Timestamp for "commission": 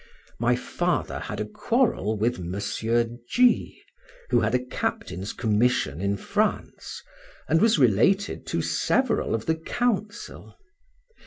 5.31-6.01